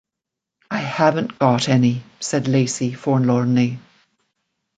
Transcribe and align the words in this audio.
"I 0.71 0.79
haven't 0.79 1.37
got 1.37 1.69
any," 1.69 2.01
said 2.19 2.47
Lacey 2.47 2.91
forlornly. 2.91 3.77